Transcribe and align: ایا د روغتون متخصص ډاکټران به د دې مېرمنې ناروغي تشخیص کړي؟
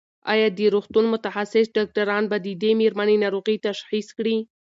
ایا 0.33 0.47
د 0.57 0.59
روغتون 0.73 1.05
متخصص 1.13 1.65
ډاکټران 1.77 2.23
به 2.31 2.37
د 2.45 2.47
دې 2.61 2.71
مېرمنې 2.81 3.15
ناروغي 3.23 3.55
تشخیص 3.67 4.07
کړي؟ 4.17 4.37